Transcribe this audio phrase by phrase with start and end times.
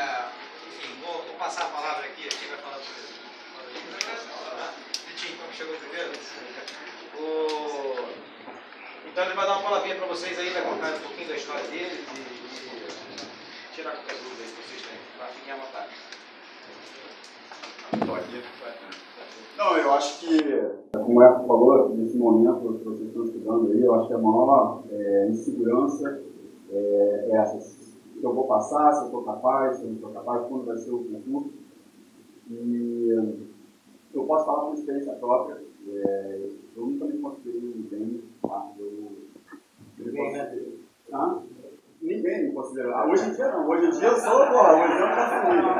[0.00, 3.12] enfim, vou, vou, passar a palavra aqui, quem vai falar primeiro?
[5.06, 6.12] Vitinho, então chegou primeiro.
[7.20, 8.08] O...
[9.06, 11.68] Então ele vai dar uma palavrinha para vocês aí, vai contar um pouquinho da história
[11.68, 14.98] dele e, e tirar qualquer dúvida aí que vocês têm.
[15.18, 15.26] Tá?
[15.26, 15.90] Fiquem à vontade.
[18.16, 18.42] Aqui.
[19.58, 20.38] Não, eu acho que,
[20.96, 24.18] como o Erco falou, nesse momento que vocês estão estudando aí, eu acho que a
[24.18, 26.22] maior é, insegurança
[26.70, 27.81] é, é essa.
[28.22, 30.76] Se eu vou passar, se eu estou capaz, se eu não estou capaz, quando vai
[30.76, 31.54] ser o concurso.
[32.48, 33.08] E
[34.14, 35.60] eu posso falar por experiência própria.
[35.88, 38.22] É, eu nunca me considerei ninguém.
[38.40, 38.70] Tá?
[38.78, 39.10] Eu,
[39.98, 40.56] Ninguém, né?
[41.12, 41.42] Hã?
[42.00, 43.10] Ninguém me considera.
[43.10, 43.68] Hoje em dia não.
[43.68, 45.74] Hoje em dia eu sou, pô, o exemplo da família.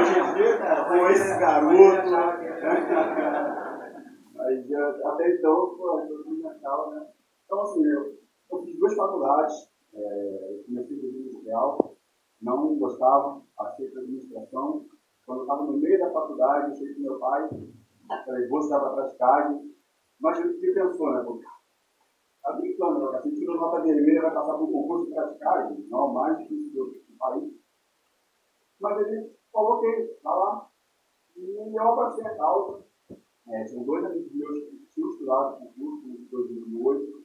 [0.00, 2.08] Hoje em dia, cara, com esse garoto.
[4.34, 4.72] Mas
[5.04, 7.06] até então, pô, eu fundamental, né?
[7.44, 8.14] Então, assim, eu,
[8.50, 9.75] eu fiz duas faculdades.
[9.96, 11.96] É, comecei em industrial,
[12.40, 14.86] não gostava, passei para administração.
[15.24, 17.48] Quando eu estava no meio da faculdade, eu cheguei com meu pai,
[18.24, 19.74] falei, vou estudar para praticagem.
[20.20, 21.22] Mas o que pensou, né?
[21.24, 21.40] Pô,
[22.46, 23.18] Tá brincando, né?
[23.18, 27.16] Assim, tirou nota vermelha, vai passar por um concurso de praticagem, não, mais difícil do
[27.18, 27.52] país.
[28.80, 30.70] Mas ele coloquei, tá lá,
[31.34, 32.86] e eu abracei a causa.
[33.48, 37.24] É, tinham dois amigos meus que tinham estudado concurso em 2008,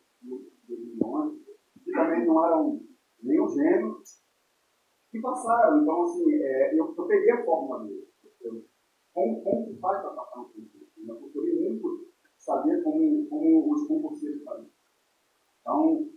[0.67, 1.41] 2011,
[1.92, 2.81] que também não eram
[3.22, 4.02] nenhum gênio,
[5.14, 5.81] e passaram.
[5.81, 8.08] Então, assim, é, eu, eu peguei a fórmula dele.
[8.42, 8.66] Eu,
[9.14, 10.89] como, como que faz para passar um concurso?
[11.06, 14.72] Eu procurei muito saber como, como os concurseiros fazem.
[15.59, 16.09] Então,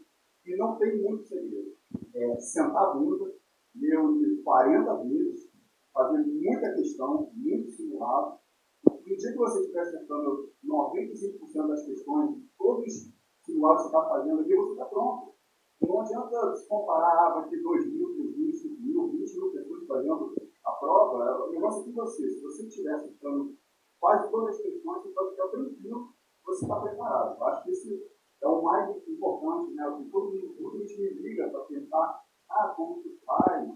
[0.47, 1.75] e não tem muito segredo.
[2.15, 3.35] É, sentar a bunda,
[3.75, 5.51] ler o livro 40 vezes,
[5.93, 8.39] fazer muita questão, muito simulado.
[8.85, 13.13] No dia que você estiver acertando 95% das questões, todos os
[13.45, 15.34] simulados que você está fazendo aqui, você está pronto.
[15.81, 19.87] Não adianta comparar, ah, vai ter 2 mil, 3 mil, 5 mil, 20 mil pessoas
[19.87, 21.47] fazendo a prova.
[21.47, 23.57] O negócio é que você, se você estiver acertando
[24.01, 27.39] quase todas as questões, você pode ficar tranquilo, você está preparado.
[27.39, 28.11] Eu acho que esse
[28.43, 29.89] é o mais importante, né?
[29.89, 33.71] O que todo mundo me liga para tentar, ah, como que faz?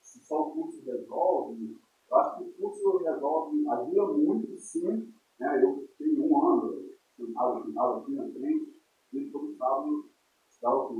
[0.00, 1.76] Se só o curso resolve.
[2.10, 5.12] Eu acho que o curso resolve, ajuda muito, sim.
[5.38, 5.62] Né?
[5.62, 8.78] Eu tenho um ano, sentado final aqui na frente,
[9.12, 10.07] e todo sábado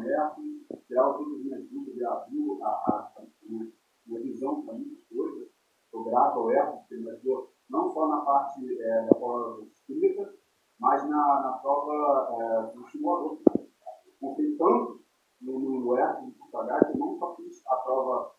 [0.03, 5.49] Hermes, tirava todas as minhas dúvidas, abriu a, a, minha, visão para muitas coisas.
[5.85, 6.47] Estou grato ao
[6.79, 10.35] porque ele me ajudou não só na parte é, da prova escrita,
[10.79, 13.39] mas na, na prova é, do simulador.
[14.21, 15.05] Confiei tanto
[15.41, 18.35] no, no, ERP, no PH, que não só fiz a prova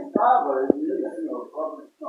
[0.00, 1.99] i'm Hallelujah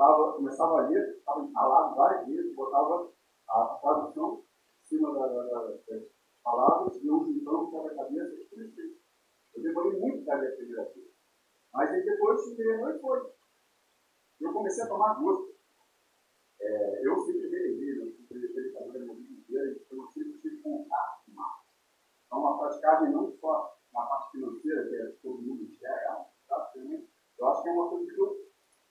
[0.00, 3.12] botava, começava a ler, estava entalado várias vezes, botava
[3.48, 4.44] a tradução
[4.82, 6.08] em cima da, da, da, das
[6.42, 8.96] palavras, eu juntando quebra-cabeça tudo
[9.54, 11.10] Eu demorei muito para ler a primeira vez.
[11.74, 13.32] Mas aí depois engrenou e foi.
[14.40, 15.54] Eu comecei a tomar gosto.
[16.60, 20.62] É, eu sempre veio, eu sempre veio a minha vida inteira, então eu sempre tive
[20.62, 21.62] contato com mar.
[22.26, 26.72] Então a praticagem não só na parte financeira, que é todo mundo enxerga, tá?
[27.38, 28.49] eu acho que é uma coisa que eu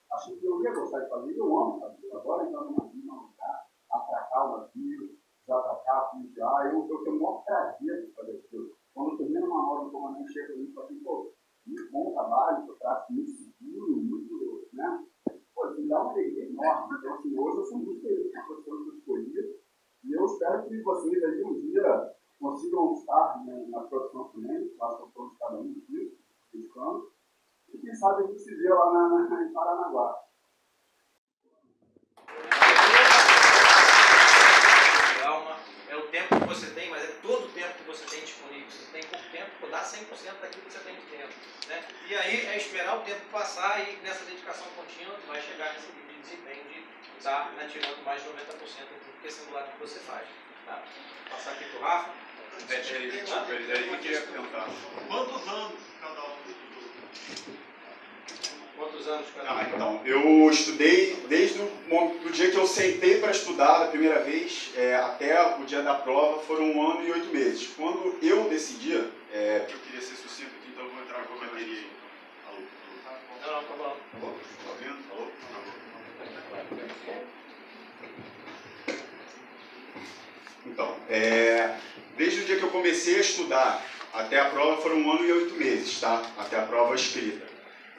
[0.10, 2.08] Que eu ia gostar de fazer, eu amo fazer.
[2.08, 6.74] Eu adoro entrar no navio, lugar, atracar o navio, desatracar, puxar.
[6.74, 8.76] Eu, eu tenho o maior prazer de fazer aquilo.
[8.94, 11.34] Quando eu termino uma hora, o comandante chega e fala assim, pô,
[11.66, 15.06] muito bom trabalho, eu traço muito seguro, muito, né?
[15.56, 16.98] Pô, me dá uma alegria enorme.
[16.98, 19.60] Então, assim, hoje eu sou muito feliz com a profissão que eu escolhi.
[20.04, 25.06] E eu espero que vocês aí um dia consigam estar né, na profissão também, façam
[25.06, 26.18] o plano de cada um aqui,
[26.54, 27.08] buscando.
[27.08, 27.09] E
[27.90, 30.16] quem sabe a gente se vê lá na, na, em Paranaguá.
[35.90, 38.70] É o tempo que você tem, mas é todo o tempo que você tem disponível.
[38.70, 40.06] Você tem pouco tempo, para dar 100%
[40.40, 41.34] daquilo que você tem de tempo.
[41.68, 41.84] Né?
[42.08, 46.14] E aí é esperar o tempo passar e nessa dedicação contínua vai chegar nesse nível
[46.14, 46.86] de desempenho de
[47.18, 50.28] estar tá, tirando mais de 90% de tudo que é simulado que você faz.
[50.68, 50.76] Tá?
[50.76, 52.12] Vou passar aqui para o Rafa.
[52.70, 57.69] É, é, é, é, é, é, é, é, é, é, é, Quantos anos cada um
[59.10, 59.48] anos, cara?
[59.50, 61.70] Ah, então, eu estudei desde o
[62.24, 65.96] do dia que eu sentei para estudar a primeira vez é, até o dia da
[65.96, 67.68] prova, foram um ano e oito meses.
[67.76, 71.38] Quando eu decidia, é, eu queria ser sucinto aqui, então eu vou entrar com a
[71.38, 71.84] bateria.
[72.48, 72.58] Alô?
[73.42, 73.98] Não, não, tá bom.
[74.22, 74.34] Alô?
[74.66, 74.98] Tá vendo?
[75.12, 75.28] Alô?
[75.56, 75.70] Alô?
[80.66, 81.76] Então, é,
[82.16, 83.84] desde o dia que eu comecei a estudar
[84.14, 86.22] até a prova foram um ano e oito meses, tá?
[86.38, 87.49] Até a prova escrita.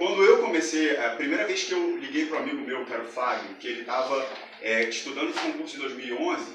[0.00, 3.02] Quando eu comecei, a primeira vez que eu liguei para um amigo meu, que era
[3.02, 4.26] o Fábio, que ele estava
[4.62, 6.54] é, estudando o concurso de 2011,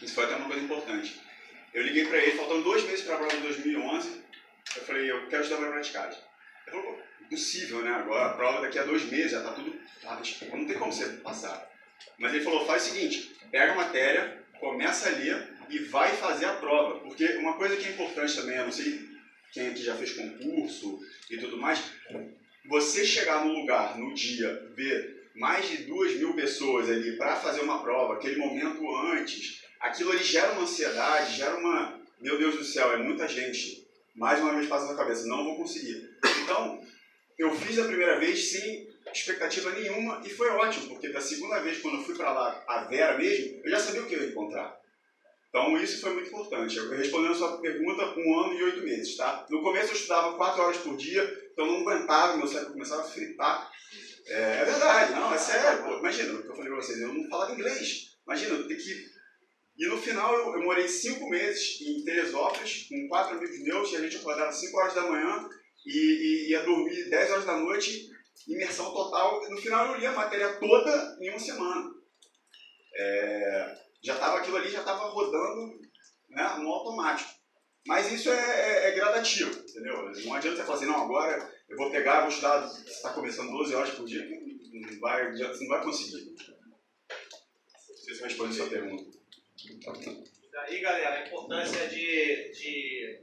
[0.00, 1.20] isso foi até uma coisa importante.
[1.74, 4.22] Eu liguei para ele, faltando dois meses para a prova de 2011,
[4.74, 6.18] eu falei, eu quero estudar para praticagem.
[6.66, 7.90] Ele falou, impossível, né?
[7.90, 9.78] Agora a prova daqui a dois meses, já está tudo.
[10.00, 10.22] Tá,
[10.54, 11.70] não tem como você passar.
[12.16, 16.46] Mas ele falou, faz o seguinte, pega a matéria, começa a ler e vai fazer
[16.46, 17.00] a prova.
[17.00, 19.10] Porque uma coisa que é importante também, eu não sei
[19.52, 21.78] quem aqui já fez concurso e tudo mais,
[22.66, 27.60] você chegar no lugar, no dia, ver mais de duas mil pessoas ali para fazer
[27.60, 32.00] uma prova, aquele momento antes, aquilo ali gera uma ansiedade, gera uma.
[32.20, 33.86] Meu Deus do céu, é muita gente.
[34.14, 36.08] Mais uma vez passa na cabeça, não vou conseguir.
[36.42, 36.80] Então,
[37.38, 41.78] eu fiz a primeira vez sem expectativa nenhuma e foi ótimo, porque da segunda vez,
[41.78, 44.28] quando eu fui para lá, a Vera mesmo, eu já sabia o que eu ia
[44.28, 44.80] encontrar.
[45.48, 46.76] Então, isso foi muito importante.
[46.76, 49.46] Eu respondendo a sua pergunta, um ano e oito meses, tá?
[49.50, 53.04] No começo eu estudava quatro horas por dia, então não aguentava, meu cérebro começava a
[53.04, 53.70] fritar.
[54.26, 55.98] É, é verdade, não, é sério.
[55.98, 58.16] Imagina, o que eu falei para vocês, eu não falava inglês.
[58.26, 59.12] Imagina, eu ter que...
[59.76, 63.96] E no final eu, eu morei cinco meses em Teresópolis, com quatro amigos meus, e
[63.96, 65.48] a gente acordava cinco horas da manhã
[65.84, 68.08] e, e ia dormir dez horas da noite,
[68.46, 69.40] imersão total.
[69.50, 71.90] No final eu li a matéria toda em uma semana.
[72.94, 75.80] É, já estava aquilo ali, já estava rodando
[76.28, 77.30] né, no automático.
[77.86, 80.10] Mas isso é, é, é, gradativo, entendeu?
[80.24, 83.50] Não adianta você falar assim, não, agora eu vou pegar, vou estudar, você está começando
[83.50, 86.24] 12 horas por dia, não vai, você não vai conseguir.
[86.30, 89.18] Não sei se responde a sua pergunta.
[90.52, 93.20] Daí, galera, a importância de, de,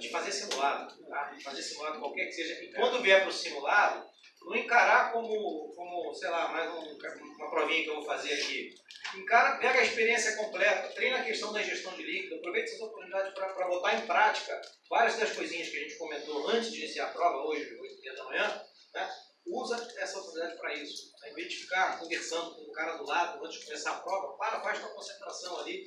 [0.00, 1.36] de fazer simulado, tá?
[1.44, 2.64] Fazer simulado qualquer que seja.
[2.64, 4.10] E quando vier para o simulado,
[4.42, 6.98] não encarar como, como sei lá, mais um,
[7.36, 8.74] uma provinha que eu vou fazer aqui.
[9.14, 13.34] Encara, pega a experiência completa, treina a questão da gestão de líquido, aproveita essas oportunidades
[13.34, 17.12] para botar em prática várias das coisinhas que a gente comentou antes de iniciar a
[17.12, 18.64] prova, hoje, 8 h da manhã.
[18.94, 19.10] Né?
[19.46, 21.10] Usa essa oportunidade para isso.
[21.26, 24.36] Em vez de ficar conversando com o cara do lado antes de começar a prova,
[24.36, 25.86] para, faz tua concentração ali,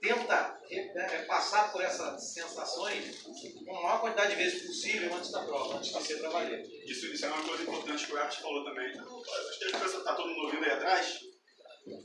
[0.00, 5.44] tenta né, passar por essas sensações com a maior quantidade de vezes possível antes da
[5.44, 6.66] prova, antes de ser valer.
[6.84, 8.90] Isso, isso é uma coisa importante que o Hermes falou também.
[8.92, 11.31] Então, acho que está todo mundo ouvindo aí atrás.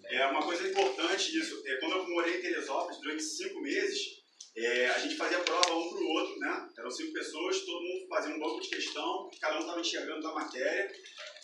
[0.10, 1.62] É uma coisa importante isso.
[1.66, 4.18] É, quando eu morei em Teresópolis durante cinco meses,
[4.56, 6.70] é, a gente fazia prova um para o outro, né?
[6.78, 10.34] Eram cinco pessoas, todo mundo fazia um banco de questão, cada um estava enxergando da
[10.34, 10.92] matéria,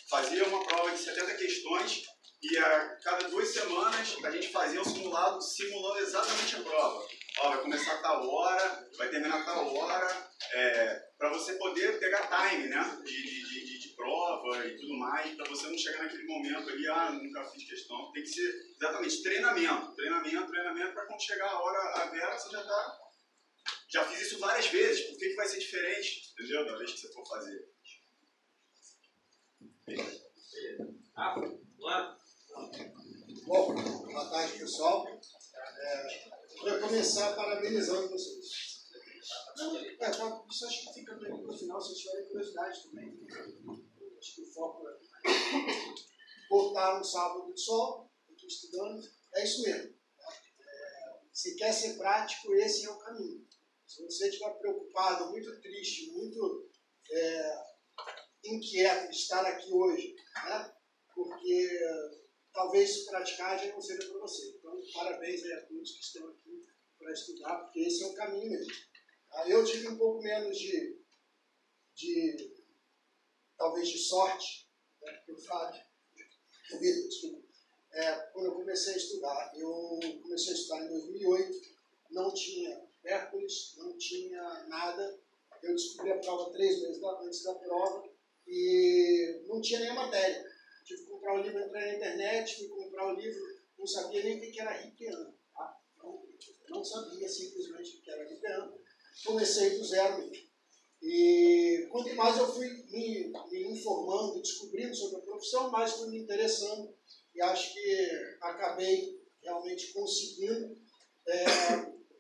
[0.10, 2.04] fazia uma prova de 70 questões
[2.42, 7.08] e a cada duas semanas a gente fazia um simulado simulando exatamente a prova.
[7.40, 12.00] Ó, vai começar a tal hora, vai terminar a tal hora, é, para você poder
[12.00, 13.02] pegar time, né?
[13.04, 13.63] De, de, de
[14.04, 18.12] prova e tudo mais, para você não chegar naquele momento ali, ah, nunca fiz questão.
[18.12, 22.50] Tem que ser exatamente treinamento, treinamento, treinamento, para quando chegar a hora, a Vera, você
[22.50, 23.00] já está.
[23.90, 26.66] Já fiz isso várias vezes, por que, que vai ser diferente, entendeu?
[26.66, 27.70] Da vez que você for fazer.
[31.16, 32.18] Ah, vamos lá.
[33.46, 35.08] Bom, boa tarde, pessoal.
[35.08, 36.30] É,
[36.62, 38.74] para começar, parabenizando vocês.
[39.58, 40.10] Não, é, tá,
[40.50, 43.93] isso acho que fica para o final, se tiverem curiosidade também.
[44.24, 44.98] Acho que o foco é
[46.50, 49.04] voltar no sábado de sol, estou estudando,
[49.36, 49.94] é isso mesmo.
[50.62, 53.46] É, se quer ser prático, esse é o caminho.
[53.86, 56.72] Se você estiver preocupado, muito triste, muito
[57.12, 57.64] é,
[58.46, 60.16] inquieto de estar aqui hoje,
[60.46, 60.74] né?
[61.14, 61.70] porque
[62.54, 64.56] talvez praticagem não seja para você.
[64.58, 66.66] Então, parabéns a todos que estão aqui
[66.98, 68.74] para estudar, porque esse é o caminho mesmo.
[69.34, 70.98] Ah, eu tive um pouco menos de,
[71.94, 72.63] de
[73.58, 74.68] talvez de sorte,
[75.02, 75.82] né, porque o Fábio,
[76.74, 77.44] o Vitor, desculpa,
[77.92, 81.62] é, quando eu comecei a estudar, eu comecei a estudar em 2008,
[82.12, 85.20] não tinha Hércules, não tinha nada,
[85.62, 88.10] eu descobri a prova três meses antes da prova
[88.48, 93.14] e não tinha nenhuma matéria tive que comprar o livro, entrei na internet, fui comprar
[93.14, 93.42] o livro,
[93.78, 95.34] não sabia nem o que era Ripeano.
[95.54, 95.82] Tá?
[95.98, 96.24] Não,
[96.70, 98.80] não sabia simplesmente o que era Ripeano.
[99.26, 100.53] Comecei do zero mesmo.
[101.04, 106.20] E quanto mais eu fui me, me informando, descobrindo sobre a profissão, mais fui me
[106.20, 106.96] interessando
[107.36, 110.78] e acho que acabei realmente conseguindo
[111.28, 111.46] é,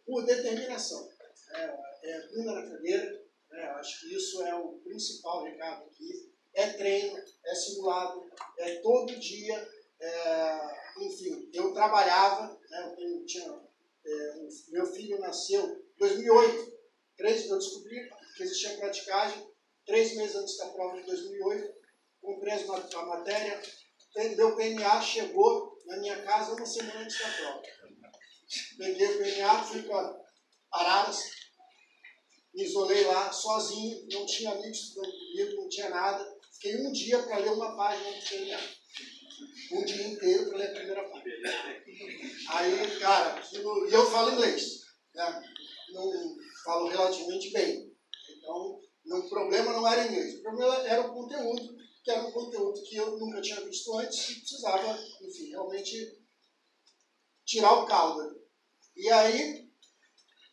[0.05, 1.09] por determinação.
[1.51, 6.33] É, é bunda na cadeira, é, acho que isso é o principal recado aqui.
[6.53, 9.65] É treino, é simulado, é todo dia.
[9.97, 13.61] É, enfim, eu trabalhava, né, eu tinha,
[14.05, 16.73] é, meu filho nasceu em 2008,
[17.15, 19.47] três, eu descobri que existia praticagem
[19.85, 21.73] três meses antes da prova de 2008,
[22.21, 23.61] comprei a matéria,
[24.35, 27.61] meu PNA chegou na minha casa uma semana antes da prova.
[28.77, 30.23] Peguei o PNA, fui para
[30.71, 31.23] Araras,
[32.53, 34.95] me isolei lá sozinho, não tinha amigos
[35.55, 36.39] não tinha nada.
[36.53, 38.59] Fiquei um dia para ler uma página do PNA.
[39.71, 41.33] Um dia inteiro para ler a primeira página.
[42.49, 44.81] Aí, cara, e eu falo inglês.
[45.15, 45.43] Né?
[45.91, 47.92] Não falo relativamente bem.
[49.43, 53.19] Problema não era inglês, o problema era o conteúdo, que era um conteúdo que eu
[53.19, 56.17] nunca tinha visto antes e precisava, enfim, realmente
[57.45, 58.41] tirar o caldo.
[58.95, 59.69] E aí,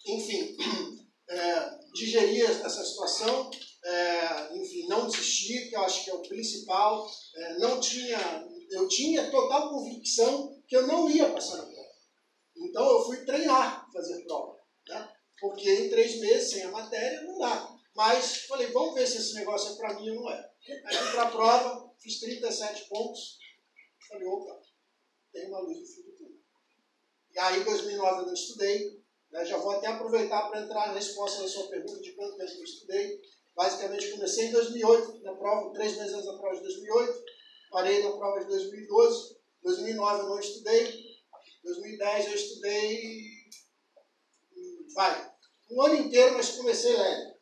[0.06, 0.56] enfim,
[1.30, 3.48] é, digerir essa situação,
[3.84, 7.08] é, enfim, não desistir, que eu acho que é o principal.
[7.36, 11.90] É, não tinha, eu tinha total convicção que eu não ia passar na prova.
[12.56, 15.12] Então eu fui treinar fazer prova, né?
[15.40, 17.69] porque em três meses sem a matéria não dá.
[18.00, 20.50] Mas falei, vamos ver se esse negócio é para mim ou não é.
[20.86, 23.36] Aí fui para a prova, fiz 37 pontos.
[24.08, 24.58] Falei, opa,
[25.30, 26.38] tem uma luz no fim do túnel.
[27.30, 29.04] E aí, em 2009, eu não estudei.
[29.30, 29.44] Né?
[29.44, 32.64] Já vou até aproveitar para entrar na resposta da sua pergunta de quanto tempo eu
[32.64, 33.20] estudei.
[33.54, 37.24] Basicamente, comecei em 2008, na prova, três meses antes da prova de 2008.
[37.70, 39.36] Parei na prova de 2012.
[39.62, 41.04] 2009 eu não estudei.
[41.64, 43.30] 2010 eu estudei.
[44.94, 45.32] Vai,
[45.70, 47.39] um ano inteiro, mas comecei leve.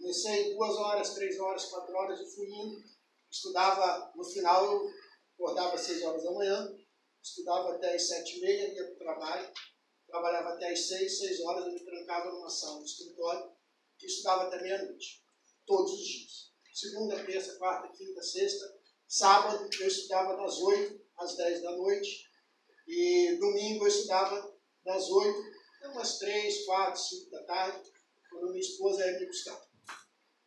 [0.00, 2.82] Comecei duas horas, três horas, quatro horas e fui indo.
[3.30, 4.88] Estudava, no final eu
[5.34, 6.74] acordava às seis horas da manhã,
[7.22, 9.52] estudava até às sete e meia, ia para o trabalho,
[10.06, 13.52] trabalhava até às seis, seis horas, eu me trancava numa sala do escritório
[14.00, 15.22] e estudava até meia-noite,
[15.66, 16.52] todos os dias.
[16.72, 18.72] Segunda, terça, quarta, quinta, sexta,
[19.06, 22.24] sábado eu estudava das oito às dez da noite
[22.86, 25.42] e domingo eu estudava das oito
[25.76, 27.90] até umas três, quatro, cinco da tarde,
[28.30, 29.67] quando minha esposa ia me buscar.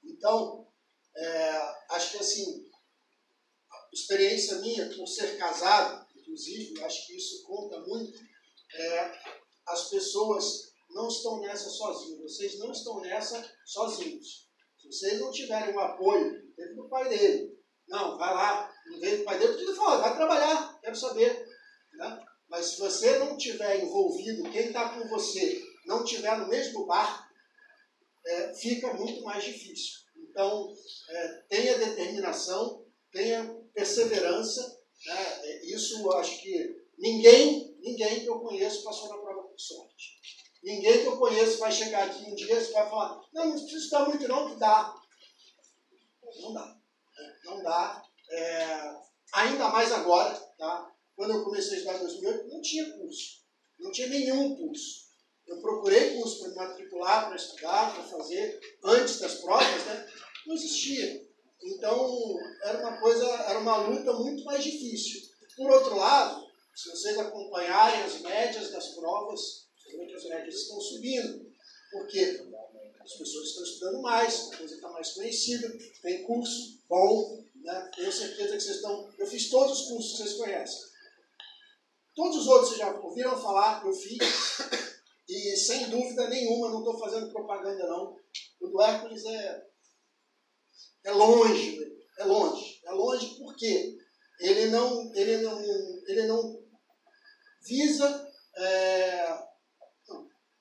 [0.03, 0.67] Então,
[1.15, 2.65] é, acho que assim,
[3.91, 8.19] experiência minha por ser casado, inclusive, acho que isso conta muito,
[8.73, 9.19] é,
[9.67, 14.49] as pessoas não estão nessa sozinhas, vocês não estão nessa sozinhos.
[14.77, 19.19] Se vocês não tiverem o apoio, teve do pai dele, não, vai lá, não veio
[19.19, 21.47] do pai dele, porque ele falou, vai trabalhar, quero saber.
[21.93, 22.25] Né?
[22.49, 27.20] Mas se você não tiver envolvido, quem está com você não tiver no mesmo barco,
[28.25, 30.01] é, fica muito mais difícil.
[30.15, 30.73] Então,
[31.09, 34.79] é, tenha determinação, tenha perseverança.
[35.05, 35.39] Né?
[35.43, 40.21] É, isso eu acho que ninguém, ninguém que eu conheço passou na prova por sorte.
[40.63, 43.77] Ninguém que eu conheço vai chegar aqui um dia e vai falar, não, não precisa
[43.77, 44.95] estudar muito não, que dá.
[46.39, 46.65] Não dá.
[47.17, 47.39] Né?
[47.45, 48.03] Não dá.
[48.29, 48.95] É,
[49.33, 50.91] ainda mais agora, tá?
[51.15, 53.41] quando eu comecei a estudar em 2008, não tinha curso.
[53.79, 55.10] Não tinha nenhum curso.
[55.51, 60.09] Eu procurei curso para me matricular, para estudar, para fazer antes das provas, né?
[60.47, 61.27] Não existia.
[61.61, 65.29] Então, era uma coisa, era uma luta muito mais difícil.
[65.57, 69.67] Por outro lado, se vocês acompanharem as médias das provas,
[70.15, 71.51] as médias estão subindo.
[71.91, 72.41] Por quê?
[73.01, 77.91] As pessoas estão estudando mais, a coisa está mais conhecida, tem curso bom, né?
[77.93, 79.13] tenho certeza que vocês estão.
[79.17, 80.79] Eu fiz todos os cursos que vocês conhecem.
[82.15, 84.17] Todos os outros vocês já ouviram falar, eu fiz.
[85.31, 88.17] E sem dúvida nenhuma, não estou fazendo propaganda não.
[88.59, 89.63] O do Hércules é,
[91.05, 91.79] é longe,
[92.19, 92.81] é longe.
[92.83, 93.97] É longe porque
[94.41, 95.57] ele não, ele não,
[96.05, 96.61] ele não
[97.65, 99.25] visa, é,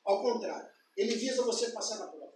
[0.05, 2.33] ao contrário, ele visa você passar na prova.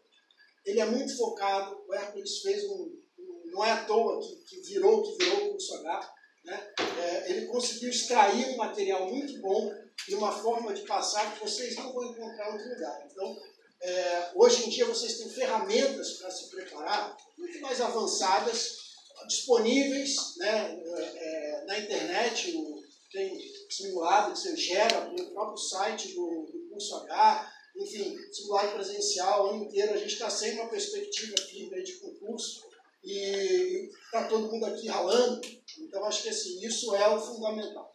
[0.67, 4.61] Ele é muito focado, o Hércules fez um, um não é à toa que, que
[4.62, 6.14] virou que virou o curso H,
[6.45, 6.75] né?
[6.99, 11.75] É, ele conseguiu extrair um material muito bom e uma forma de passar que vocês
[11.77, 13.09] não vão encontrar em outro lugar.
[13.11, 13.43] Então,
[13.81, 18.79] é, hoje em dia vocês têm ferramentas para se preparar muito mais avançadas,
[19.27, 23.39] disponíveis né, é, é, na internet, o, tem
[23.71, 29.51] simulado que você gera no próprio site do, do curso H, enfim, simulado presencial, o
[29.51, 32.65] ano inteiro, a gente está sem uma perspectiva firme de concurso
[33.05, 35.41] e está todo mundo aqui ralando,
[35.79, 37.94] então acho que assim, isso é o fundamental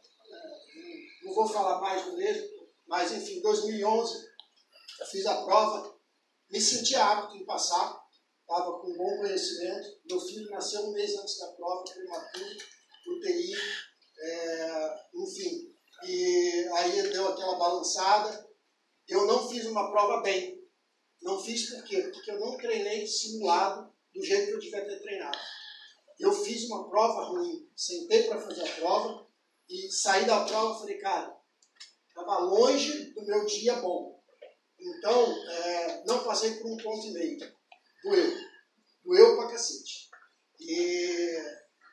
[1.30, 2.50] não vou falar mais do mesmo,
[2.88, 4.30] mas enfim, em 2011
[5.00, 5.96] eu fiz a prova,
[6.50, 8.04] me senti apto em passar,
[8.42, 10.00] estava com bom conhecimento.
[10.10, 12.58] Meu filho nasceu um mês antes da prova, prematuro,
[13.08, 13.54] UTI,
[14.20, 15.72] é, enfim.
[16.04, 18.50] E aí deu aquela balançada.
[19.08, 20.60] Eu não fiz uma prova bem.
[21.22, 22.02] Não fiz por quê?
[22.14, 25.38] Porque eu não treinei simulado do jeito que eu devia ter treinado.
[26.20, 29.29] Eu fiz uma prova ruim, sentei para fazer a prova
[29.70, 31.38] e saí da prova falei, cara,
[32.08, 34.20] estava longe do meu dia bom.
[34.80, 37.38] Então, é, não passei por um ponto e meio.
[38.04, 38.38] Doeu.
[39.04, 40.10] Doeu pra cacete.
[40.60, 41.38] E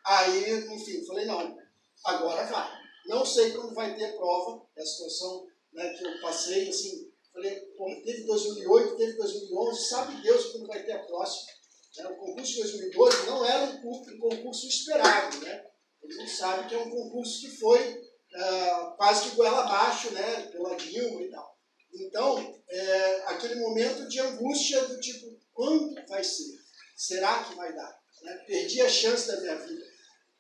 [0.05, 1.57] aí, enfim, falei, não,
[2.05, 2.87] agora vai.
[3.07, 7.61] Não sei quando vai ter prova, é a situação né, que eu passei, assim, falei,
[7.77, 11.53] pô, teve 2008, teve 2011, sabe Deus quando vai ter a próxima.
[11.97, 12.09] Né?
[12.09, 13.81] O concurso de 2012 não era um,
[14.19, 15.67] concurso esperado, né?
[16.09, 20.43] A gente sabe que é um concurso que foi uh, quase que goela abaixo, né,
[20.53, 21.57] pela Dilma e tal.
[21.95, 26.59] Então, é, aquele momento de angústia do tipo, quando vai ser?
[26.95, 27.99] Será que vai dar?
[28.23, 28.35] Né?
[28.47, 29.85] Perdi a chance da minha vida.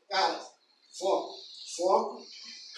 [0.08, 0.38] Cara,
[0.98, 1.34] foco,
[1.76, 2.26] foco.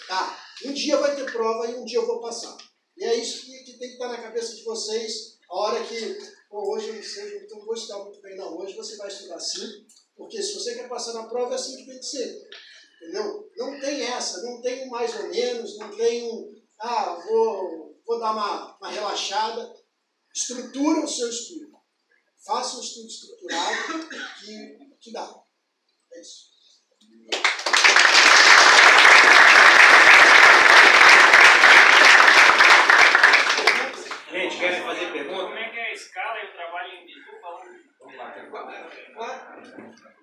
[0.07, 2.55] Tá, um dia vai ter prova e um dia eu vou passar.
[2.97, 6.17] E é isso que, que tem que estar na cabeça de vocês a hora que,
[6.49, 8.35] pô, hoje eu não sei, então vou estudar muito bem.
[8.37, 11.77] Não, hoje você vai estudar sim, porque se você quer passar na prova, é assim
[11.77, 12.49] que tem que ser.
[13.01, 13.49] Entendeu?
[13.55, 18.19] Não tem essa, não tem um mais ou menos, não tem um, ah, vou, vou
[18.19, 19.73] dar uma, uma relaxada.
[20.35, 21.79] Estrutura o seu estudo.
[22.45, 24.09] Faça um estudo estruturado
[24.41, 25.33] que, que dá.
[26.11, 26.49] É isso.
[34.29, 35.43] Gente, querem fazer pergunta?
[35.43, 37.31] Como é que é a escala e o trabalho em bizu?
[37.99, 40.15] Vamos lá,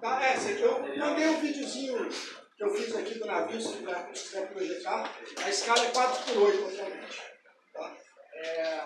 [0.00, 3.78] Tá, é, eu mandei um videozinho que eu fiz aqui do navio, se
[4.12, 5.10] quiser projetar.
[5.42, 7.22] A escala é 4 por 8 atualmente.
[7.72, 7.96] Tá?
[8.34, 8.84] É,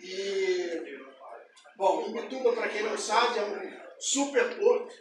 [0.00, 0.98] e,
[1.76, 4.94] bom, Imbituba, para quem não sabe, é um super porto,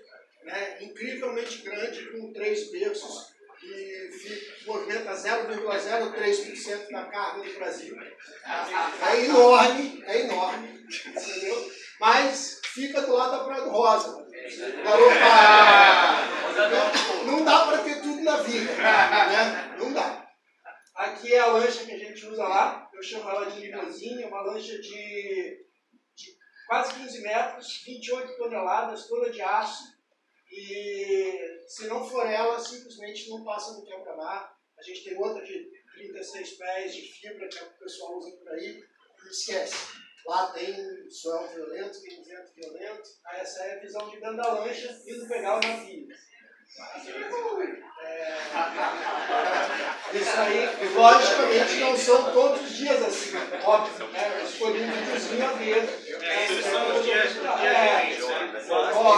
[0.43, 7.95] né, incrivelmente grande, com três berços, que movimenta 0,03% da carga do Brasil.
[9.07, 11.71] É enorme, é enorme, entendeu?
[11.99, 14.30] Mas fica do lado da Praia do Rosa.
[17.25, 19.75] Não dá para ter tudo na vida, né?
[19.77, 20.27] Não dá.
[20.95, 24.41] Aqui é a lancha que a gente usa lá, eu chamo ela de limousine, uma
[24.41, 25.65] lancha de,
[26.15, 29.83] de quase 15 metros, 28 toneladas, toda de aço,
[30.51, 34.55] e se não for ela, simplesmente não passa no quebra-mar.
[34.77, 38.49] A gente tem outra de 36 pés de fibra que é o pessoal usa por
[38.49, 38.83] aí,
[39.25, 40.00] e esquece.
[40.25, 43.09] Lá tem sol violento, tem vento violento.
[43.25, 46.07] Aí essa é a visão de dentro da lancha, indo pegar o navio.
[48.03, 48.37] É...
[50.13, 54.43] Isso aí, logicamente, não são todos os dias assim, óbvio, né?
[54.43, 55.83] Escolhi um videozinho a ver.
[56.21, 58.25] É, esses são os dias, os dias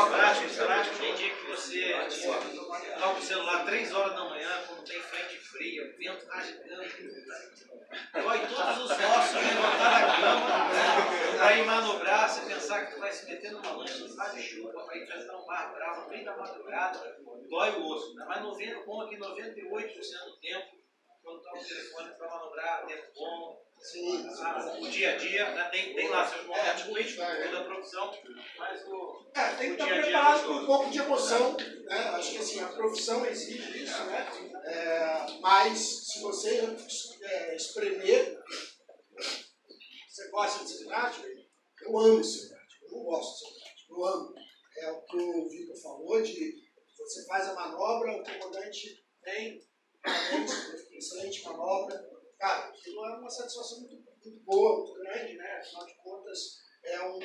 [0.09, 4.42] práticos, práticos, tem dia que você está com o celular 3 horas da manhã,
[4.83, 6.83] tem frente fria, o vento agitando,
[8.13, 11.59] dói todos os ossos, levantar da cama, né?
[11.59, 15.37] ir manobrar, você pensar que tu vai se meter numa lancha, sabe, chuva, para enfrentar
[15.37, 17.17] um mar bravo, no meio da madrugada,
[17.49, 18.25] dói o osso, né?
[18.27, 20.82] mas 90, como aqui 98% do tempo,
[21.23, 25.69] quando está no telefone para manobrar, tempo bom, Sim, ah, o dia a dia, né?
[25.69, 28.17] tem, tem lá seus momentos ruins, é, toda a profissão,
[28.57, 29.25] mas o.
[29.36, 31.57] É, tem que estar preparado com um pouco de emoção.
[31.57, 31.97] Né?
[31.97, 34.25] Acho que assim, a profissão exige isso, né?
[34.63, 36.62] É, mas se você
[37.21, 38.41] é, espremer,
[40.07, 41.27] você gosta de cinemática?
[41.81, 44.33] Eu amo cinemática, eu não gosto de cinemática, eu amo.
[44.77, 46.63] É o que o Vitor falou de
[46.97, 49.62] você faz a manobra, o comandante vem,
[50.91, 52.09] excelente manobra.
[52.37, 55.59] Cara, aquilo é uma satisfação muito, muito boa, muito grande, né?
[55.59, 56.39] Afinal de contas,
[56.83, 57.19] é um,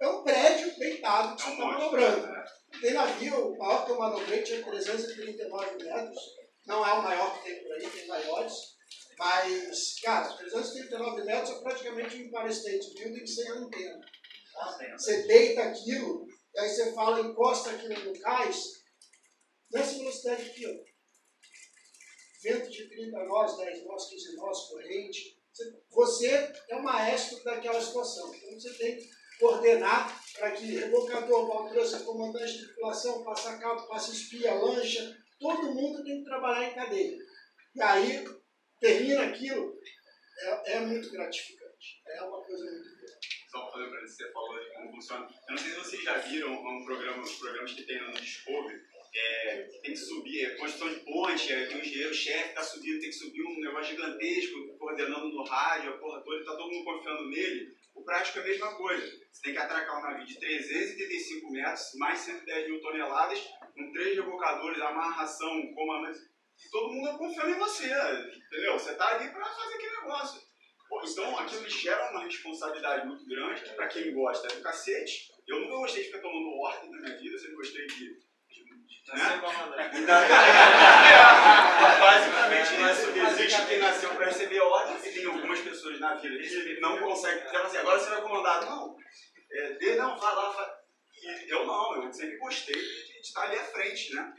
[0.00, 2.28] é um prédio deitado que você está manobrando.
[2.80, 6.20] Tem navio, o maior que eu manobrei tinha 339 metros.
[6.66, 8.76] Não é o maior que tem por aí, tem maiores.
[9.18, 14.00] Mas, cara, 339 metros é praticamente um Empire State Building sem antena.
[14.52, 14.78] Tá?
[14.92, 18.82] Você deita aquilo, aí você fala, encosta aquilo no cais,
[19.72, 20.85] nessa velocidade aqui, ó.
[22.46, 25.36] Vento de 30 nós, 10 nós, 15 nós, corrente.
[25.90, 26.28] Você
[26.68, 28.32] é o maestro daquela situação.
[28.32, 34.12] Então você tem que coordenar para que rebocador, baltrança, comandante de tripulação, passa cabo, passa
[34.12, 37.18] espia, lancha, todo mundo tem que trabalhar em cadeia.
[37.74, 38.24] E aí,
[38.78, 39.76] termina aquilo,
[40.38, 42.00] é, é muito gratificante.
[42.06, 43.18] É uma coisa muito boa.
[43.50, 45.28] Só falando para você falou de como funciona.
[45.48, 48.80] Eu não sei se vocês já viram um programa, programas que tem no Discovery,
[49.16, 53.00] é, tem que subir, é, construção de ponte, é, tem um engenheiro-chefe que está subindo,
[53.00, 56.84] tem que subir um negócio gigantesco, coordenando no rádio, a porra toda, está todo mundo
[56.84, 57.74] confiando nele.
[57.94, 59.06] O prático é a mesma coisa.
[59.32, 63.40] Você tem que atracar um navio de 385 metros, mais 110 mil toneladas,
[63.74, 66.20] com três rebocadores, amarração, comandante.
[66.62, 68.74] E todo mundo confiando em você, entendeu?
[68.74, 70.46] Você está ali para fazer aquele negócio.
[71.10, 75.30] Então, aquilo gera uma responsabilidade muito grande, que para quem gosta é do cacete.
[75.46, 78.25] Eu nunca gostei de ficar tomando ordem na minha vida, sempre gostei de
[79.06, 79.90] Pra mandar.
[82.00, 83.10] Basicamente isso.
[83.16, 87.48] Existe quem nasceu para receber ordens e tem algumas pessoas na vida que não conseguem.
[87.48, 88.64] Quer assim, agora você vai comandar.
[88.64, 88.96] Não.
[89.52, 90.76] É, dê, não, vai lá.
[91.22, 94.34] E eu não, eu sempre gostei de estar ali à frente, né?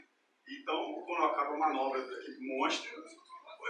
[0.48, 2.90] Então, quando acaba uma manobra daquele monstro,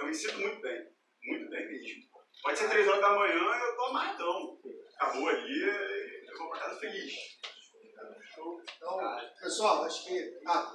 [0.00, 0.78] eu me sinto muito bem.
[1.24, 2.08] Muito bem mesmo.
[2.42, 4.58] Pode ser três horas da manhã eu tô amarradão.
[4.96, 7.12] Acabou ali, eu vou pra casa feliz.
[8.76, 10.38] Então, pessoal, acho que.
[10.46, 10.72] Ah,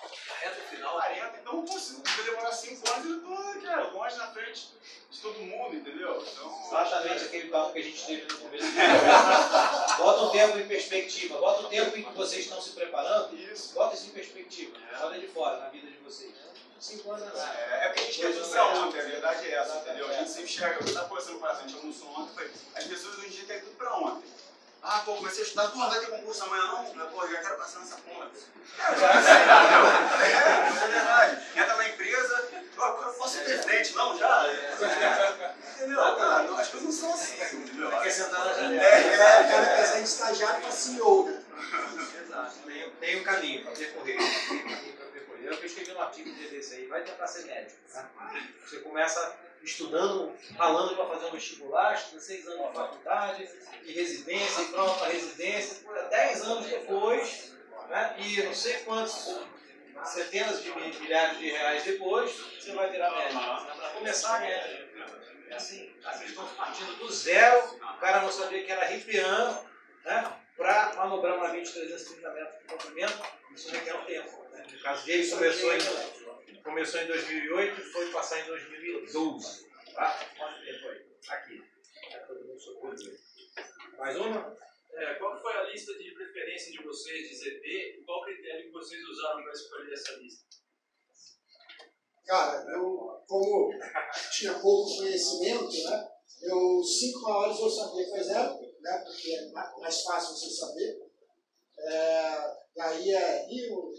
[0.00, 0.94] A reta final.
[0.94, 4.68] 40, então pô, se vai demorar 5 anos, eu tô, cara, longe na frente
[5.10, 6.20] de todo mundo, entendeu?
[6.20, 8.66] Então, Exatamente aquele papo que a gente teve no começo.
[9.98, 13.74] Bota o tempo em perspectiva, bota o tempo em que vocês estão se preparando, isso.
[13.74, 14.76] bota isso em perspectiva.
[15.02, 16.32] Olha de fora, na vida de vocês.
[16.80, 17.58] Cinco anos é nada.
[17.58, 20.08] É, é porque a gente quer tudo pra ontem, a verdade é essa, entendeu?
[20.08, 23.26] A gente sempre enxerga, na posição que a gente almoçou ontem, foi, as pessoas hoje
[23.26, 24.28] em dia querem tudo pra ontem.
[24.86, 26.94] Ah, pô, comecei a estudar, pô, vai ter concurso amanhã não?
[26.94, 28.26] Mas, pô, já quero passar nessa porra.
[28.26, 29.86] É, já sei, entendeu?
[30.20, 31.42] É, é verdade.
[31.56, 34.46] Entra na empresa, eu posso ser presidente, não, já?
[35.74, 35.96] Entendeu?
[35.96, 37.90] Cara, não, as coisas não são assim, entendeu?
[37.90, 38.84] Quer sentar na janela.
[38.84, 41.42] É, o é, cara quer ser estagiário para CEO, né?
[42.22, 42.54] Exato.
[42.66, 44.16] Tem, tem um caminho para percorrer.
[44.18, 45.46] Tem um caminho para percorrer.
[45.46, 47.80] Eu escrevi um artigo um dia desse aí, vai tentar ser médico.
[47.94, 48.52] Né?
[48.62, 49.34] Você começa
[49.64, 53.48] estudando, ralando para fazer um vestibular, estuda seis anos de faculdade,
[53.82, 55.82] e residência, e pronto para residência.
[56.10, 57.52] Dez anos depois,
[57.88, 58.14] né?
[58.18, 59.38] e não sei quantos,
[60.04, 63.40] centenas de mil- milhares de reais depois, você vai virar médico.
[63.40, 64.84] Para começar a médico.
[65.50, 69.64] É assim, vocês estão partindo do zero, o cara não sabia que era ripiano,
[70.04, 70.32] né?
[70.56, 73.22] para manobrar uma 20, 330 metros de comprimento,
[73.54, 74.46] isso requer um tempo.
[74.52, 74.64] Né?
[74.72, 75.78] No caso dele, começou em,
[76.64, 79.68] começou em 2008 e foi passar em 2012.
[79.94, 80.28] Tá?
[80.36, 81.06] Quanto tempo aí?
[81.28, 81.62] Aqui.
[82.10, 83.16] Já todo mundo socorreu.
[83.98, 84.56] Mais uma?
[84.94, 87.66] É, qual foi a lista de preferência de vocês de ZT
[88.00, 90.44] e qual critério que vocês usaram para escolher essa lista?
[92.26, 93.70] Cara, eu, como
[94.32, 96.08] tinha pouco conhecimento, né?
[96.42, 99.04] Eu, cinco maiores eu sabia que foi zero, né?
[99.04, 101.02] Porque é ma- mais fácil você saber.
[101.78, 103.92] É, daí é Rio,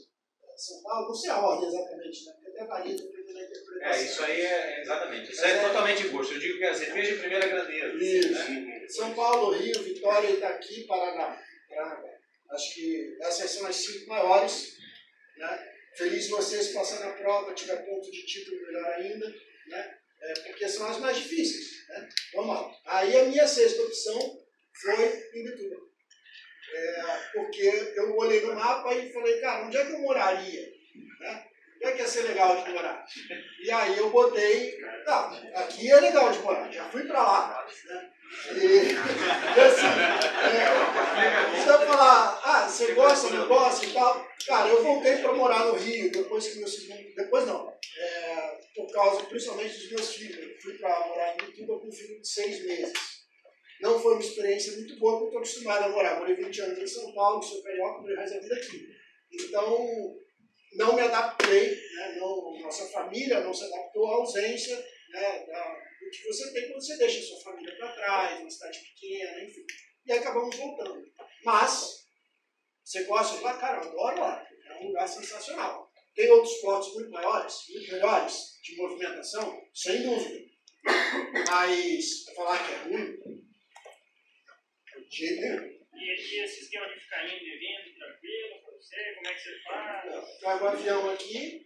[0.43, 2.33] é São Paulo, não sei a ordem exatamente, né?
[2.55, 3.81] Até varia dependendo da interpretação.
[3.81, 5.31] É, isso aí é exatamente.
[5.31, 6.33] Isso é totalmente gosto.
[6.33, 7.95] Eu digo que as cerveja de primeira grandeza.
[7.97, 8.51] Isso.
[8.51, 8.87] Né?
[8.87, 11.37] São Paulo, Rio, Vitória, Itaqui, Paraná.
[11.67, 12.15] Paraná.
[12.51, 14.77] Acho que essas são as cinco maiores.
[15.37, 15.73] Né?
[15.97, 19.27] Feliz vocês passando a prova, tiver ponto de título, melhor ainda.
[19.67, 19.97] Né?
[20.21, 21.85] É, porque são as mais difíceis.
[21.89, 22.09] Né?
[22.35, 22.71] Vamos lá.
[22.85, 24.17] Aí a minha sexta opção
[24.81, 25.75] foi Imbituba.
[26.73, 30.74] É, porque eu olhei no mapa e falei, cara, onde é que eu moraria?
[31.85, 33.05] Onde é que ia ser legal de morar?
[33.63, 37.67] E aí eu botei, tá, aqui é legal de morar, já fui pra lá.
[37.85, 38.11] Né?
[38.55, 38.89] E,
[39.61, 39.85] assim,
[40.49, 44.27] é, você vai falar, ah, você gosta, não gosta e tal.
[44.47, 47.15] Cara, eu voltei para morar no Rio, depois que meu segundo.
[47.15, 47.71] Depois não.
[47.99, 50.39] É, por causa principalmente dos meus filhos.
[50.39, 52.93] Eu fui para morar em Ituba com um filho de seis meses.
[53.79, 56.17] Não foi uma experiência muito boa, porque eu estou acostumado a morar.
[56.17, 58.87] Morei 20 anos em São Paulo, sou carioca, morei resto da vida aqui.
[59.31, 60.24] Então,
[60.75, 62.15] não me adaptei, né?
[62.17, 64.77] não, nossa família não se adaptou à ausência
[65.09, 65.45] né?
[65.45, 69.43] da, do que você tem quando você deixa sua família para trás, uma cidade pequena,
[69.43, 69.65] enfim.
[70.05, 71.03] E acabamos voltando.
[71.43, 72.05] Mas,
[72.83, 73.57] você gosta de lá?
[73.57, 74.47] Cara, eu adoro lá.
[74.67, 75.91] É um lugar sensacional.
[76.13, 80.45] Tem outros pontos muito maiores, muito melhores de movimentação, sem dúvida.
[81.49, 83.17] Mas falar que é ruim,
[85.09, 85.75] de jeito nenhum.
[85.93, 89.51] E, e esse esquema de ficar indo e vindo, tranquilo, você, como é que você
[89.63, 90.39] faz?
[90.39, 91.61] Trago o avião aqui,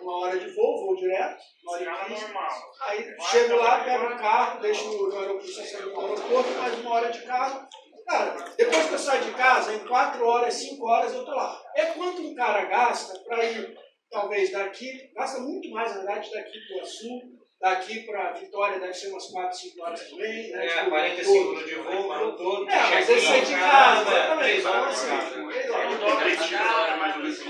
[0.00, 2.22] uma hora de voo, vou direto, uma hora e quinze.
[2.24, 2.72] normal.
[2.82, 7.10] Aí chego lá, pego o carro, deixo no aeroporto, estaciono no aeroporto, mais uma hora
[7.10, 7.66] de carro.
[8.06, 11.62] Cara, depois que eu saio de casa, em 4 horas, 5 horas eu tô lá.
[11.76, 13.78] É quanto um cara gasta para ir,
[14.10, 17.20] talvez daqui, gasta muito mais, na verdade, daqui para o sul,
[17.60, 20.50] daqui para Vitória deve ser umas 4, 5 horas também.
[20.50, 20.66] Né?
[20.66, 21.44] É, Tipo, 45 todo.
[21.44, 22.70] minutos de voo, ano todo.
[22.70, 24.60] É, mas check-in esse é de casa, é, exatamente.
[24.60, 27.44] Então, assim, Eu dobro a é escala, menos isso.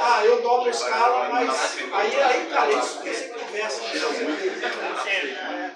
[0.00, 3.86] Ah, eu dobro a escala, mas aí, aí cara, isso que você conversa com.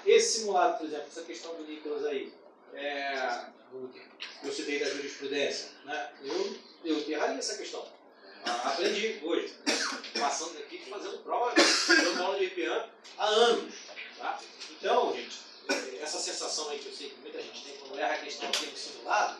[0.05, 2.31] Esse simulado, por exemplo, essa questão do Nicolas aí,
[2.73, 3.41] é,
[4.43, 6.09] eu citei da jurisprudência, né?
[6.23, 7.85] eu, eu erraria essa questão.
[8.45, 9.53] Ah, Aprendi hoje,
[10.19, 11.53] passando aqui, fazendo prova,
[11.87, 13.73] dando aula de RPA há anos.
[14.17, 14.39] Tá?
[14.71, 15.37] Então, gente,
[16.01, 18.65] essa sensação aí que eu sei que muita gente tem quando erra a questão aqui
[18.65, 19.37] no simulado,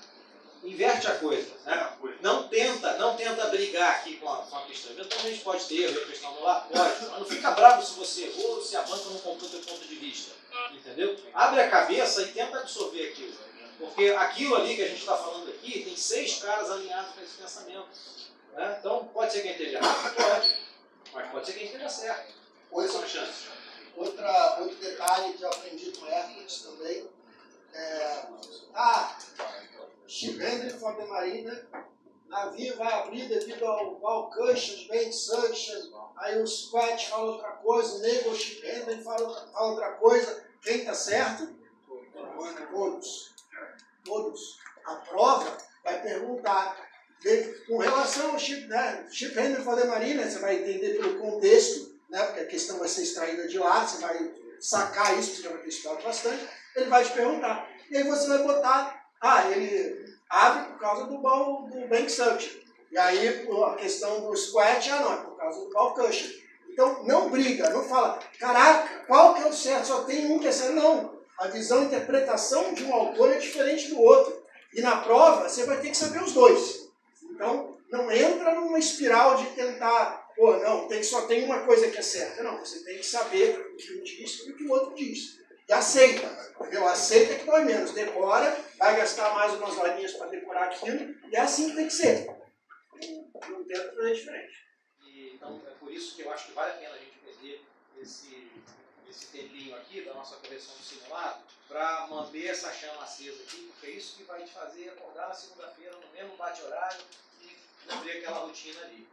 [0.63, 1.49] inverte a coisa.
[1.65, 1.97] Né?
[2.21, 4.91] Não tenta, não tenta brigar aqui com a, com a questão.
[4.91, 8.25] Eventualmente pode ter erro, a questão no lá, pode, mas não fica bravo se você
[8.25, 10.31] errou ou se a banca não comprou o teu ponto de vista.
[10.71, 11.17] Entendeu?
[11.33, 13.33] Abre a cabeça e tenta absorver aquilo.
[13.77, 17.35] Porque aquilo ali que a gente está falando aqui, tem seis caras alinhados com esse
[17.35, 17.87] pensamento.
[18.53, 18.77] Né?
[18.79, 20.15] Então, pode ser que a gente esteja errado?
[20.15, 20.69] Pode.
[21.13, 22.33] Mas pode ser que a gente esteja certo.
[22.69, 23.47] Quais são as chances?
[23.95, 27.09] Outra, outro detalhe que eu aprendi com Hércules também
[27.73, 28.25] é.
[28.73, 29.17] Ah,
[30.79, 31.67] for the Marina,
[32.27, 38.29] navio vai abrir devido ao Val Cushion, Band Suction, aí o Squat fala outra coisa,
[38.29, 40.47] o Ship Hendry fala, fala outra coisa.
[40.61, 41.55] Quem está certo?
[42.71, 43.33] Todos.
[44.03, 44.59] Todos.
[44.85, 46.88] A prova vai perguntar.
[47.67, 52.23] Com relação ao Chip, né, Chip Henry the Marina, você vai entender pelo contexto, né,
[52.23, 55.59] porque a questão vai ser extraída de lá, você vai sacar isso, você já vai
[55.59, 57.69] ter estudado bastante, ele vai te perguntar.
[57.91, 62.59] E aí você vai botar, ah, ele abre por causa do, ball, do bank suction.
[62.91, 66.31] E aí a questão do squat, ah não, é por causa do ball cushion.
[66.69, 69.87] Então não briga, não fala, caraca, qual que é o certo?
[69.87, 70.75] Só tem um que é certo.
[70.75, 71.19] Não.
[71.37, 74.43] A visão, a interpretação de um autor é diferente do outro.
[74.73, 76.88] E na prova você vai ter que saber os dois.
[77.39, 81.97] Então, não entra numa espiral de tentar, pô, não, tem, só tem uma coisa que
[81.97, 82.43] é certa.
[82.43, 85.39] Não, você tem que saber o que um diz e o que o outro diz.
[85.65, 86.27] E aceita,
[86.59, 86.85] entendeu?
[86.85, 87.93] Aceita que dói menos.
[87.93, 91.93] Decora, vai gastar mais umas horinhas para decorar aquilo, e é assim que tem que
[91.93, 92.27] ser.
[93.47, 94.53] Não tenta fazer diferente.
[95.01, 97.61] E, então, é por isso que eu acho que vale a pena a gente perder
[98.01, 98.51] esse,
[99.09, 103.87] esse tempinho aqui da nossa correção do simulado para manter essa chama acesa aqui, porque
[103.87, 106.99] é isso que vai te fazer acordar na segunda-feira no mesmo bate-horário
[107.89, 109.07] cumprir aquela rotina ali.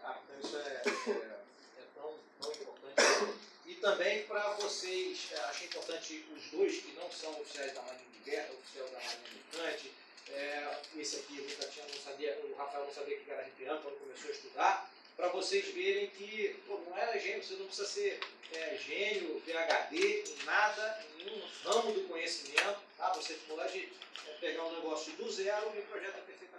[0.00, 0.20] Tá?
[0.24, 3.38] Então isso é, é, é tão, tão, importante.
[3.66, 8.10] E também para vocês, é, achei importante os dois que não são oficiais da Marinha
[8.12, 9.92] de Guerra, oficial da Marinha Mercante,
[10.30, 14.28] é, esse aqui Tatiana não sabia, o Rafael não sabia que era arrepiante quando começou
[14.28, 18.20] a estudar, para vocês verem que pô, não é gênio, você não precisa ser
[18.52, 23.12] é, gênio, PHD, nada, em nenhum ramo do conhecimento, tá?
[23.14, 23.88] você pode
[24.26, 26.55] é, pegar um negócio do zero e é perfeitamente.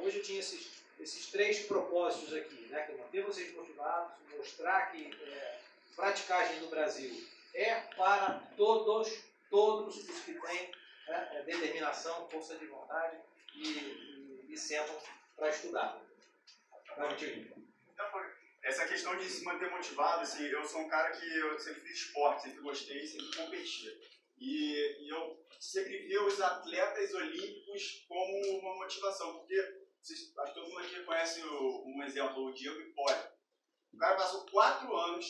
[0.00, 2.82] Hoje eu tinha esses, esses três propósitos aqui, né?
[2.82, 5.58] que é manter vocês motivados, mostrar que é,
[5.94, 9.12] praticagem no Brasil é para todos,
[9.50, 10.70] todos os que têm
[11.08, 13.16] né, é, determinação, força de vontade
[13.54, 14.98] e, e, e sentam
[15.36, 16.00] para estudar.
[17.92, 18.22] Então,
[18.62, 21.98] essa questão de se manter motivado, assim, eu sou um cara que eu sempre fiz
[21.98, 24.00] esporte, sempre gostei, sempre competi.
[24.42, 29.54] E, e eu sempre vi os atletas olímpicos como uma motivação, porque
[30.02, 33.30] vocês, acho que todo mundo aqui conhece o, um exemplo, o Diego Hipólito.
[33.94, 35.26] O cara passou quatro anos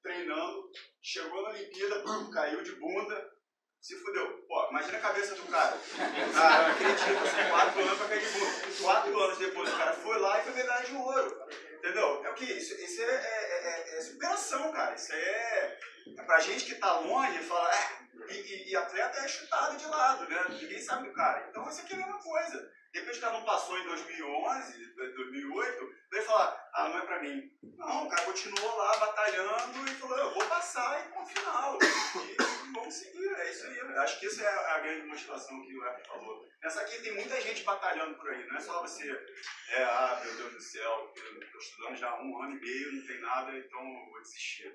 [0.00, 0.70] treinando,
[1.02, 3.28] chegou na Olimpíada, brum, caiu de bunda,
[3.80, 4.44] se fudeu.
[4.46, 5.76] Pô, imagina a cabeça do cara.
[6.36, 8.82] Ah, acredito, assim, quatro anos pra cair de bunda.
[8.82, 11.48] Quatro anos depois, o cara foi lá e foi medalha de ouro.
[11.78, 12.24] Entendeu?
[12.24, 12.44] É o que?
[12.44, 14.94] Isso, isso é, é, é, é, superação, cara.
[14.94, 15.78] Isso é.
[16.16, 19.86] é pra gente que tá longe, fala, é, e, e, e, atleta é chutado de
[19.86, 20.44] lado, né?
[20.48, 21.46] Ninguém sabe do cara.
[21.48, 22.72] Então isso aqui é a mesma coisa.
[22.92, 27.50] Depois que o não passou em 2011, 2008, vai falar, ah, não é pra mim.
[27.76, 31.78] Não, o cara continuou lá batalhando e falou, eu vou passar e ponto final.
[31.82, 33.78] E vamos seguir, é isso aí.
[33.78, 36.48] Eu acho que essa é a, grande motivação que o Hermes falou.
[36.62, 39.10] Nessa aqui tem muita gente batalhando por aí, não é só você,
[39.70, 42.92] é, ah, meu Deus do céu, eu estou estudando já há um ano e meio,
[42.92, 44.74] não tem nada, então eu vou desistir.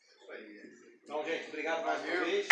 [0.00, 0.75] Isso aí.
[1.08, 2.48] Então, gente, obrigado mais uma vez.